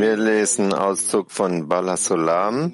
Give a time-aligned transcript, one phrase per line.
[0.00, 2.72] Wir lesen Auszug von Balasulam.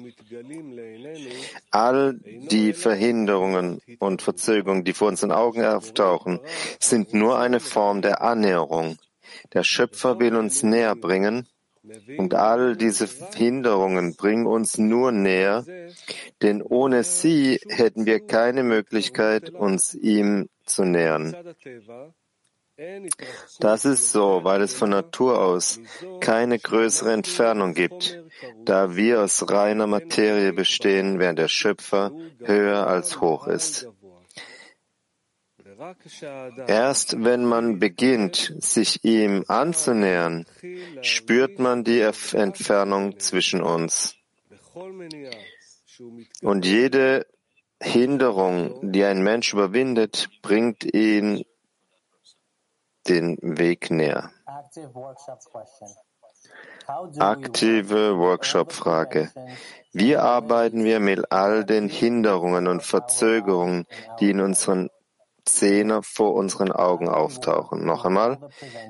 [1.71, 6.39] All die Verhinderungen und Verzögerungen, die vor unseren Augen auftauchen,
[6.79, 8.97] sind nur eine Form der Annäherung.
[9.51, 11.45] Der Schöpfer will uns näher bringen
[12.17, 15.65] und all diese Hinderungen bringen uns nur näher,
[16.41, 21.35] denn ohne sie hätten wir keine Möglichkeit, uns ihm zu nähern.
[23.59, 25.79] Das ist so, weil es von Natur aus
[26.21, 28.19] keine größere Entfernung gibt,
[28.65, 32.11] da wir aus reiner Materie bestehen, während der Schöpfer
[32.43, 33.87] höher als hoch ist.
[36.67, 40.45] Erst wenn man beginnt, sich ihm anzunähern,
[41.01, 44.15] spürt man die Entfernung zwischen uns.
[46.41, 47.27] Und jede
[47.81, 51.43] Hinderung, die ein Mensch überwindet, bringt ihn
[53.07, 54.31] den Weg näher.
[57.19, 59.31] Aktive Workshop-Frage.
[59.93, 63.85] Wie arbeiten wir mit all den Hinderungen und Verzögerungen,
[64.19, 64.89] die in unseren
[65.45, 67.85] Zehner vor unseren Augen auftauchen.
[67.85, 68.37] Noch einmal,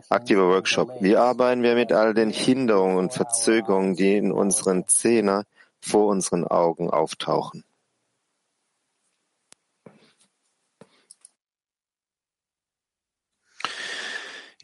[0.09, 0.91] aktiver Workshop.
[0.99, 5.45] Wie arbeiten wir mit all den Hinderungen und Verzögerungen, die in unseren Zehner
[5.81, 7.63] vor unseren Augen auftauchen?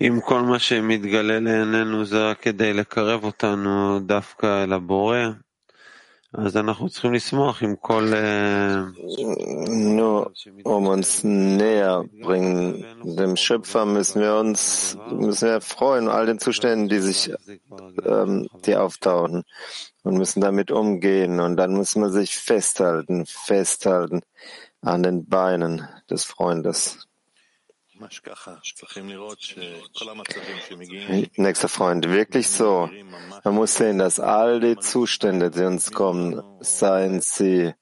[0.00, 5.16] אם כל מה שמתגלה לעינינו זה רק כדי לקרב אותנו דווקא אל הבורא,
[9.96, 10.32] nur
[10.64, 16.88] um uns näher bringen, dem Schöpfer müssen wir uns müssen wir freuen, all den Zuständen,
[16.88, 17.32] die sich
[18.04, 19.44] ähm, die auftauchen
[20.02, 24.22] und müssen damit umgehen und dann muss man sich festhalten, festhalten
[24.80, 27.06] an den Beinen des Freundes.
[31.35, 32.89] Nächster Freund, wirklich so.
[33.43, 37.73] Man muss sehen, dass all die Zustände, die uns kommen, seien sie,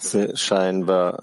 [0.00, 1.22] sie scheinbar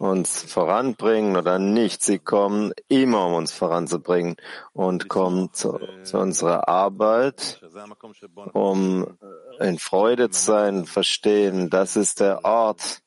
[0.00, 2.02] uns voranbringen oder nicht.
[2.02, 4.36] Sie kommen immer, um uns voranzubringen
[4.72, 7.60] und kommen zu, zu unserer Arbeit,
[8.54, 9.18] um
[9.60, 13.02] in Freude zu sein, verstehen, das ist der Ort,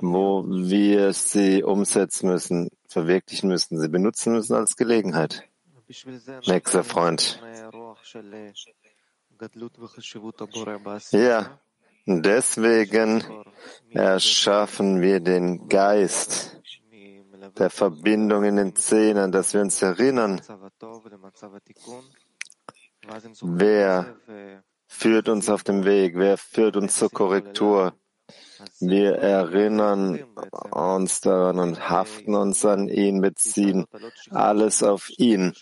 [0.00, 5.44] wo wir sie umsetzen müssen, verwirklichen müssen, sie benutzen müssen als Gelegenheit.
[6.46, 7.40] Nächster Freund.
[11.10, 11.60] Ja,
[12.06, 13.24] deswegen
[13.90, 16.58] erschaffen wir den Geist
[17.58, 20.40] der Verbindung in den Zähnen, dass wir uns erinnern,
[23.40, 24.16] wer
[24.86, 27.94] führt uns auf dem Weg, wer führt uns zur Korrektur,
[28.80, 30.24] wir erinnern
[30.70, 33.86] uns daran und haften uns an ihn, beziehen
[34.30, 35.54] alles auf ihn.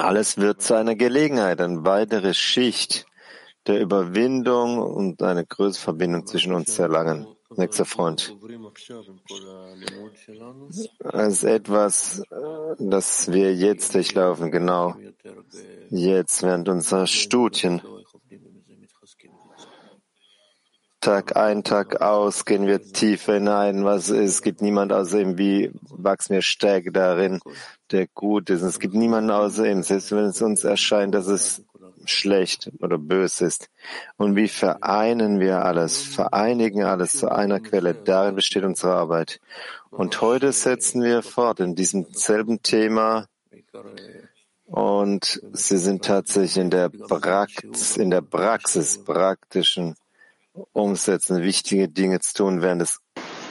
[0.00, 3.06] Alles wird zu einer Gelegenheit, eine weitere Schicht
[3.66, 7.26] der Überwindung und eine größere Verbindung zwischen uns zu erlangen.
[7.56, 8.34] Nächster Freund.
[10.98, 12.22] Das ist etwas,
[12.78, 14.94] das wir jetzt durchlaufen, genau.
[15.90, 17.82] Jetzt während unserer Studien.
[21.02, 24.36] Tag ein, Tag aus gehen wir tiefer hinein, was ist.
[24.36, 27.40] Es gibt niemand außer ihm, wie wachsen wir stärker darin,
[27.90, 28.62] der gut ist.
[28.62, 31.64] Es gibt niemanden außer ihm, selbst wenn es uns erscheint, dass es
[32.04, 33.68] schlecht oder böse ist.
[34.16, 37.94] Und wie vereinen wir alles, vereinigen alles zu einer Quelle.
[37.94, 39.40] Darin besteht unsere Arbeit.
[39.90, 43.26] Und heute setzen wir fort in diesem selben Thema.
[44.66, 49.96] Und sie sind tatsächlich in der Praxis, in der Praxis praktischen
[50.72, 53.00] umsetzen, wichtige Dinge zu tun während des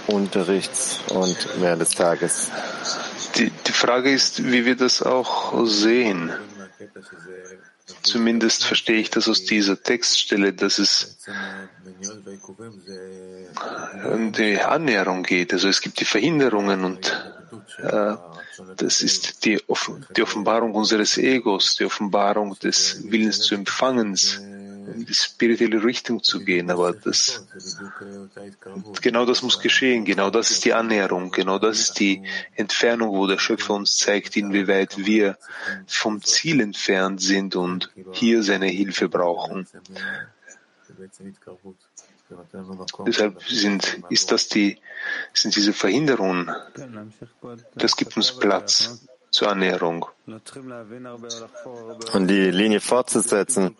[0.08, 2.52] Unterrichts und während des Tages.
[3.36, 6.32] Die, die Frage ist, wie wir das auch sehen.
[8.04, 11.18] Zumindest verstehe ich das aus dieser Textstelle, dass es
[14.12, 15.54] um die Annäherung geht.
[15.54, 17.34] Also es gibt die Verhinderungen und
[17.78, 18.16] äh,
[18.78, 19.60] das ist die,
[20.16, 24.42] die Offenbarung unseres Egos, die Offenbarung des Willens zu Empfangens
[25.10, 26.70] spirituelle Richtung zu gehen.
[26.72, 27.46] Aber das,
[29.02, 30.06] genau das muss geschehen.
[30.06, 31.32] Genau das ist die Annäherung.
[31.32, 32.24] Genau das ist die
[32.56, 35.38] Entfernung, wo der Schöpfer uns zeigt, inwieweit wir
[35.88, 39.68] vom Ziel entfernt sind und hier seine Hilfe brauchen.
[43.06, 44.80] Deshalb sind, ist das die,
[45.34, 46.50] sind diese Verhinderungen.
[47.76, 50.06] Das gibt uns Platz zur Ernährung.
[52.14, 53.76] Und die Linie fortzusetzen.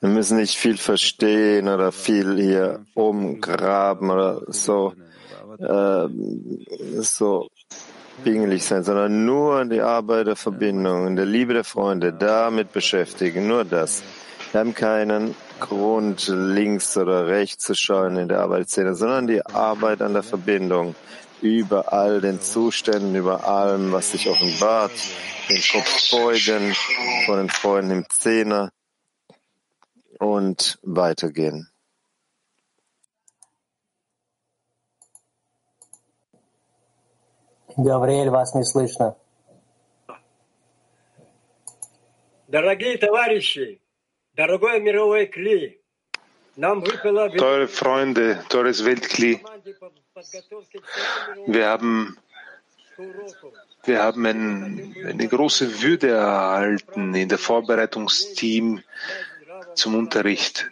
[0.00, 4.94] Wir müssen nicht viel verstehen oder viel hier umgraben oder so,
[5.58, 6.08] äh,
[7.00, 7.48] so
[8.22, 13.46] pingelig sein, sondern nur die Arbeit der Verbindung, in der Liebe der Freunde, damit beschäftigen,
[13.48, 14.02] nur das.
[14.52, 20.02] Wir haben keinen Grund, links oder rechts zu schauen in der Arbeitsszene, sondern die Arbeit
[20.02, 20.94] an der Verbindung
[21.41, 24.91] über all den Zuständen, über allem, was sich offenbart,
[25.49, 26.73] den Kopf beugen,
[27.25, 28.71] von den Freunden im Zehner
[30.19, 31.69] und weitergehen.
[37.77, 39.17] Гавриэль, вас не слышно.
[42.47, 43.81] Дорогие товарищи,
[44.33, 45.78] дорогой мировой Кли,
[46.56, 49.40] Teure Freunde, teures Weltkli,
[51.46, 52.16] wir haben,
[53.84, 58.82] wir haben ein, eine große Würde erhalten, in der Vorbereitungsteam
[59.74, 60.70] zum Unterricht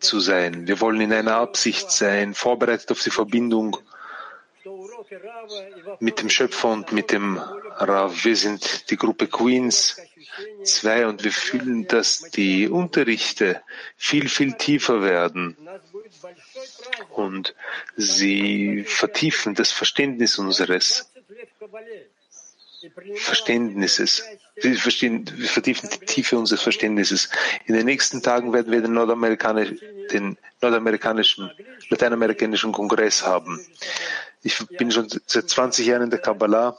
[0.00, 0.66] zu sein.
[0.68, 3.76] Wir wollen in einer Absicht sein, vorbereitet auf die Verbindung
[6.00, 8.24] mit dem Schöpfer und mit dem Rav.
[8.24, 10.00] Wir sind die Gruppe Queens
[10.64, 13.62] 2 und wir fühlen, dass die Unterrichte
[13.96, 15.56] viel, viel tiefer werden
[17.10, 17.54] und
[17.96, 21.10] sie vertiefen das Verständnis unseres
[23.16, 24.22] Verständnisses.
[24.56, 27.30] Wir, wir vertiefen die Tiefe unseres Verständnisses.
[27.66, 29.72] In den nächsten Tagen werden wir den, Nordamerikanisch,
[30.12, 31.50] den nordamerikanischen,
[31.88, 33.64] lateinamerikanischen Kongress haben.
[34.46, 36.76] Ich bin schon seit 20 Jahren in der Kabbalah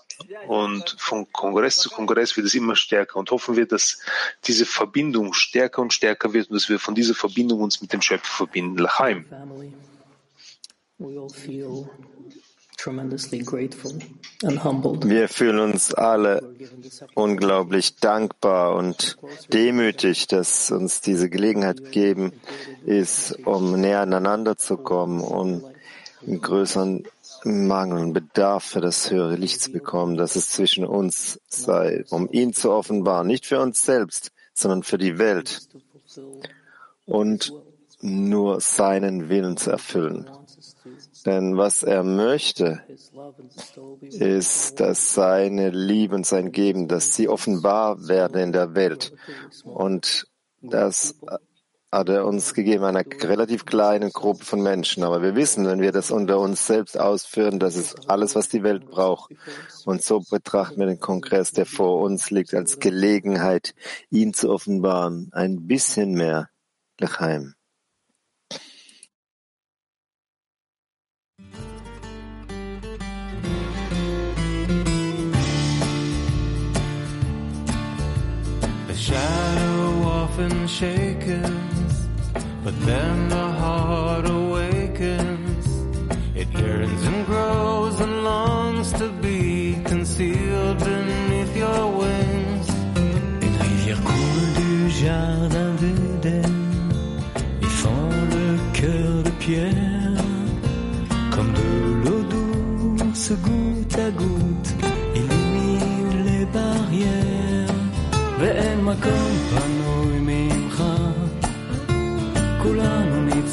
[0.48, 3.98] und von Kongress zu Kongress wird es immer stärker und hoffen wir, dass
[4.46, 8.04] diese Verbindung stärker und stärker wird und dass wir von dieser Verbindung uns mit dem
[8.04, 8.78] Schöpfer verbinden.
[8.78, 9.26] Lachaim.
[15.08, 16.56] Wir fühlen uns alle
[17.16, 19.18] unglaublich dankbar und
[19.52, 22.32] demütig, dass uns diese Gelegenheit gegeben
[22.86, 25.66] ist, um näher aneinander zu kommen, um
[26.28, 27.06] einen größeren
[27.46, 32.28] Mangel und Bedarf für das höhere Licht zu bekommen, dass es zwischen uns sei, um
[32.32, 35.62] ihn zu offenbaren, nicht für uns selbst, sondern für die Welt
[37.06, 37.54] und
[38.02, 40.30] nur seinen Willen zu erfüllen.
[41.26, 42.82] Denn was er möchte,
[44.02, 49.14] ist, dass seine Liebe und sein Geben, dass sie offenbar werden in der Welt.
[49.64, 50.28] Und
[50.62, 51.16] das
[51.96, 55.04] hat er uns gegeben, einer relativ kleinen Gruppe von Menschen.
[55.04, 58.64] Aber wir wissen, wenn wir das unter uns selbst ausführen, das ist alles, was die
[58.64, 59.32] Welt braucht.
[59.86, 63.74] Und so betrachten wir den Kongress, der vor uns liegt, als Gelegenheit,
[64.10, 65.30] ihn zu offenbaren.
[65.32, 66.50] Ein bisschen mehr.
[67.00, 67.56] Lechaim.
[79.06, 81.55] shadow often shaken,
[82.66, 85.68] but then the heart awakens.
[86.34, 89.25] It yearns and grows and longs to be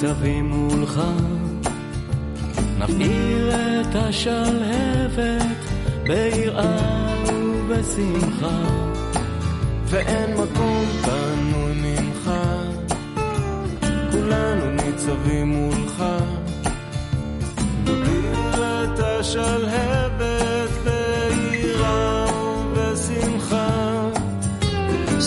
[0.02, 1.02] ניצבים מולך.
[2.80, 5.58] נבעיר את השלהבת
[6.04, 8.64] ביראה ובשמחה,
[9.86, 12.32] ואין מקום פנוי ממך,
[14.12, 16.04] כולנו ניצבים מולך.
[17.84, 23.68] נבעיר את השלהבת ביראה ובשמחה.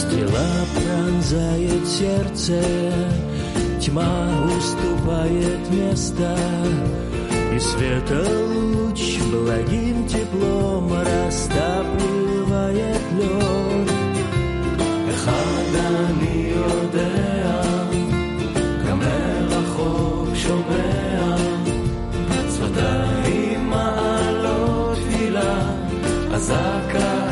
[0.00, 2.60] Стрела пронзает сердце,
[3.94, 6.36] тьма уступает место,
[7.54, 8.22] и света
[8.74, 13.90] луч благим теплом растапливает лед.
[15.10, 17.62] אחד אני יודע,
[18.86, 21.36] גם מרחוק שומע,
[22.50, 25.54] שפתיים מעלות תפילה,
[26.34, 27.23] אזעקה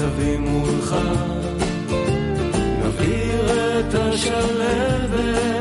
[0.00, 0.96] ניצבים מולך.
[2.82, 3.46] נבעיר
[3.80, 5.57] את השלבת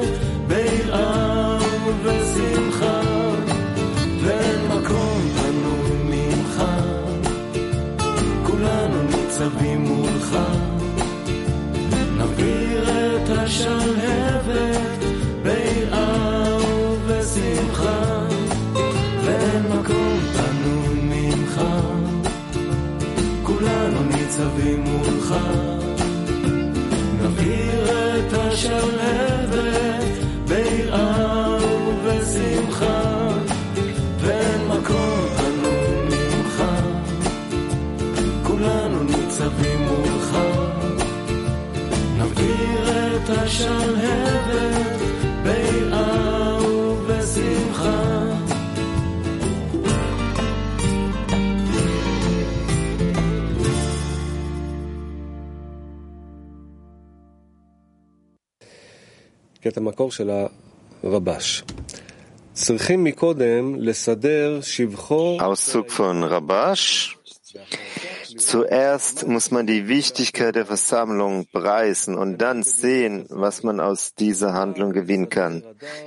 [24.38, 25.36] ניצבים מולך.
[27.22, 27.86] נבעיר
[28.20, 30.04] את השלהבת
[30.48, 33.28] ביראה ובשמחה,
[34.20, 36.64] ואין מקום פנוי ממך.
[38.44, 40.38] כולנו ניצבים מולך,
[43.24, 44.27] את השלהבת
[59.61, 60.31] קטע מקור של
[61.03, 61.65] הרבש.
[62.53, 65.39] צריכים מקודם לסדר שבחו...
[65.41, 67.19] Auszug von Rabash.
[68.39, 74.55] Zuerst muss man die Wichtigkeit der Versammlung preisen und dann sehen, was man aus dieser
[74.55, 75.63] Handlung gewinnen kann.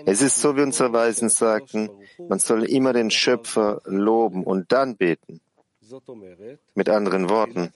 [0.05, 1.89] Es ist so, wie unsere Weisen sagten,
[2.27, 5.39] man soll immer den Schöpfer loben und dann beten.
[6.74, 7.72] Mit anderen Worten,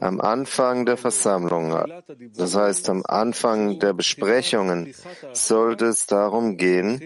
[0.00, 1.70] am Anfang der Versammlung,
[2.34, 4.94] das heißt am Anfang der Besprechungen,
[5.32, 7.00] sollte es darum gehen,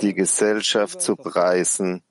[0.00, 2.02] die Gesellschaft zu preisen.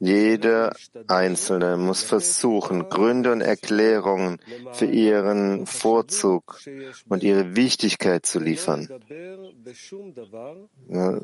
[0.00, 0.74] Jeder
[1.06, 4.38] Einzelne muss versuchen, Gründe und Erklärungen
[4.72, 6.60] für ihren Vorzug
[7.08, 8.88] und ihre Wichtigkeit zu liefern.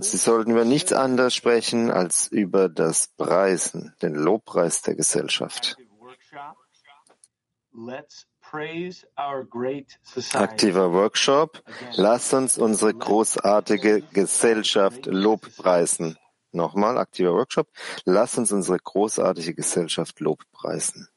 [0.00, 5.76] Sie sollten über nichts anderes sprechen als über das Preisen, den Lobpreis der Gesellschaft.
[10.32, 11.62] Aktiver Workshop.
[11.96, 16.16] Lass uns unsere großartige Gesellschaft lobpreisen.
[16.54, 17.68] Nochmal, aktiver Workshop.
[18.04, 21.08] Lass uns unsere großartige Gesellschaft lobpreisen.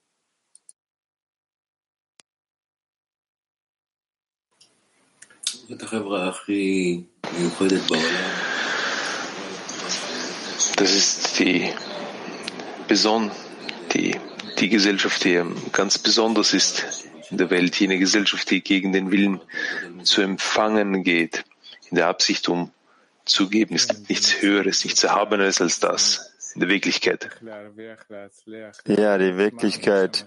[10.75, 11.71] Das ist die,
[12.87, 13.31] Beson
[13.93, 14.15] die,
[14.59, 19.41] die Gesellschaft, die ganz besonders ist in der Welt, jene Gesellschaft, die gegen den Willen
[20.03, 21.43] zu empfangen geht,
[21.91, 22.71] in der Absicht, um
[23.27, 23.75] zu geben.
[23.75, 27.29] Es gibt nichts Höheres, nichts Erhabeneres als das in der Wirklichkeit.
[28.87, 30.25] Ja, die Wirklichkeit,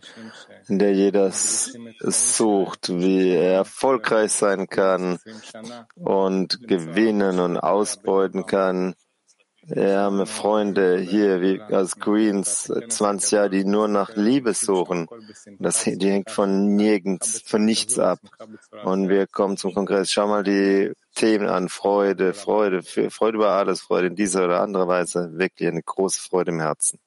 [0.69, 5.19] in der jeder sucht, wie er erfolgreich sein kann
[5.97, 8.95] und gewinnen und ausbeuten kann.
[9.63, 15.09] Wir haben Freunde hier wie als Queens 20 Jahre, die nur nach Liebe suchen.
[15.59, 18.21] Das, die hängt von nirgends, von nichts ab.
[18.85, 20.13] Und wir kommen zum Kongress.
[20.13, 21.70] Schau mal die Themen an.
[21.70, 25.32] Freude, Freude, Freude über alles, Freude in dieser oder anderer Weise.
[25.34, 27.00] Wirklich eine große Freude im Herzen.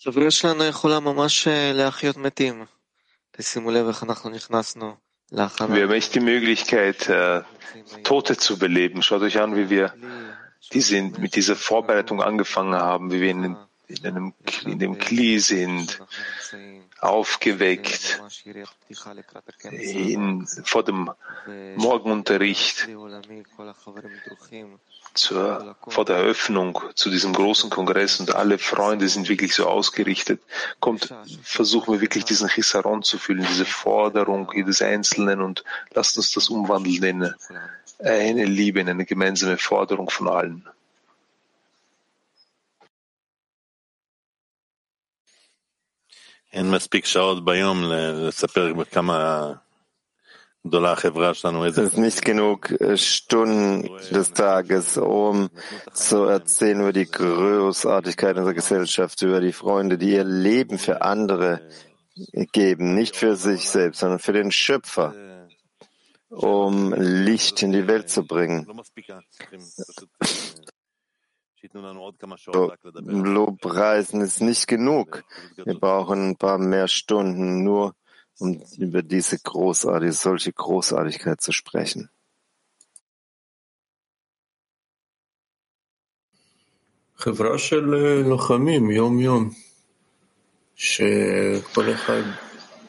[0.00, 2.64] החברה שלנו יכולה ממש להחיות מתים.
[3.30, 4.96] תשימו לב איך אנחנו נכנסנו
[5.32, 5.74] להכנה.
[5.74, 7.42] Wir haben echt die Möglichkeit, äh,
[8.04, 9.02] Tote zu beleben.
[9.02, 9.92] Schaut euch an, wie wir
[10.72, 13.56] diese, mit dieser Vorbereitung angefangen haben, wie wir in,
[13.99, 14.33] in, einem,
[14.65, 16.01] in dem Kli sind,
[16.99, 18.21] aufgeweckt,
[19.71, 21.11] in, vor dem
[21.75, 22.87] Morgenunterricht,
[25.13, 30.41] zur, vor der Eröffnung zu diesem großen Kongress und alle Freunde sind wirklich so ausgerichtet.
[30.79, 36.31] Kommt, versuchen wir wirklich diesen Chisaron zu fühlen, diese Forderung jedes Einzelnen und lasst uns
[36.31, 37.33] das umwandeln
[37.99, 40.67] in eine Liebe, in eine gemeinsame Forderung von allen.
[46.52, 49.52] אין מספיק שעות ביום לספר בכמה
[50.64, 55.50] Es ist nicht genug Stunden des Tages, um
[55.92, 61.60] zu erzählen über die Großartigkeit unserer Gesellschaft, über die Freunde, die ihr Leben für andere
[62.52, 65.14] geben, nicht für sich selbst, sondern für den Schöpfer,
[66.28, 68.66] um Licht in die Welt zu bringen.
[73.23, 75.23] Lobpreisen ist nicht genug.
[75.55, 77.95] Wir brauchen ein paar mehr Stunden nur,
[78.39, 82.09] um über diese großartige, solche Großartigkeit zu sprechen.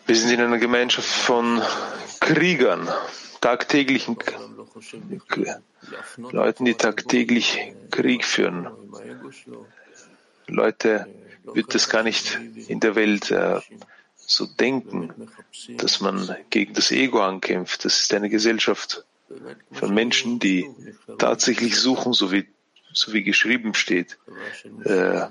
[0.06, 1.62] Wir sind in einer Gemeinschaft von
[2.20, 2.88] Kriegern
[3.44, 4.16] tagtäglichen
[6.16, 8.68] Leuten, die tagtäglich Krieg führen.
[10.46, 11.06] Leute
[11.52, 13.60] wird es gar nicht in der Welt äh,
[14.16, 15.12] so denken,
[15.76, 17.84] dass man gegen das Ego ankämpft.
[17.84, 19.04] Das ist eine Gesellschaft
[19.72, 20.70] von Menschen, die
[21.18, 22.46] tatsächlich suchen, so wie,
[22.94, 24.18] so wie geschrieben steht,
[24.84, 25.26] äh,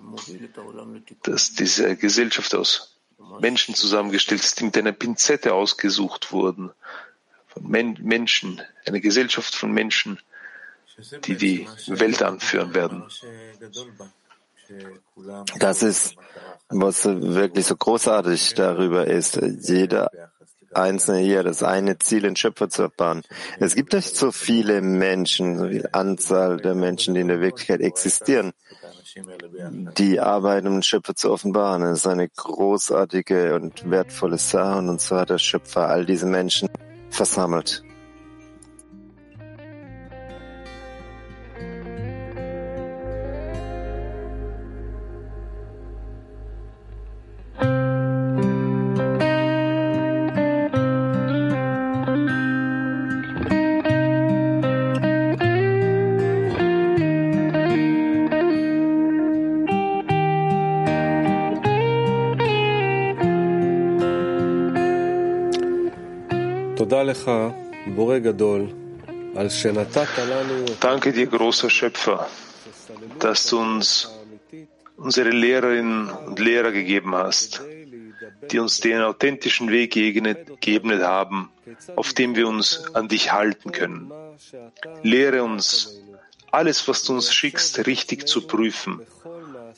[1.23, 2.99] dass diese Gesellschaft aus
[3.39, 6.69] Menschen zusammengestellt ist, die mit einer Pinzette ausgesucht wurden.
[7.53, 10.19] Von Men Menschen, eine Gesellschaft von Menschen,
[11.25, 13.03] die die Welt anführen werden.
[15.59, 16.15] Das ist,
[16.69, 19.39] was wirklich so großartig darüber ist.
[19.61, 20.09] Jeder
[20.73, 23.21] Einzelne hier, das eine Ziel, den Schöpfer zu erfahren.
[23.59, 27.81] Es gibt nicht so viele Menschen, so viel Anzahl der Menschen, die in der Wirklichkeit
[27.81, 28.53] existieren,
[29.97, 31.83] die arbeiten, um den Schöpfer zu offenbaren.
[31.83, 36.69] Es ist eine großartige und wertvolle Sache und zwar hat der Schöpfer all diese Menschen
[37.13, 37.83] versammelt.
[70.79, 72.27] Danke dir, großer Schöpfer,
[73.19, 74.11] dass du uns
[74.97, 77.61] unsere Lehrerinnen und Lehrer gegeben hast,
[78.51, 81.49] die uns den authentischen Weg geebnet haben,
[81.95, 84.11] auf dem wir uns an dich halten können.
[85.01, 85.99] Lehre uns,
[86.51, 89.01] alles, was du uns schickst, richtig zu prüfen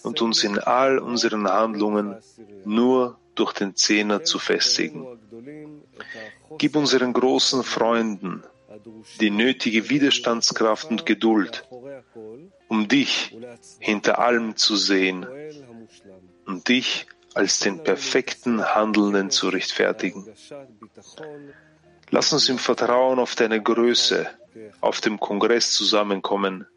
[0.04, 2.18] und uns in all unseren Handlungen
[2.66, 5.06] nur durch den Zehner zu festigen.
[6.58, 8.44] Gib unseren großen Freunden
[9.20, 11.68] die nötige Widerstandskraft und Geduld,
[12.68, 13.36] um dich
[13.80, 15.26] hinter allem zu sehen
[16.46, 20.26] und dich als den perfekten Handelnden zu rechtfertigen.
[22.10, 24.28] Lass uns im Vertrauen auf deine Größe
[24.80, 26.68] auf dem Kongress zusammenkommen,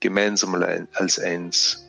[0.00, 0.54] gemeinsam
[0.92, 1.84] als eins.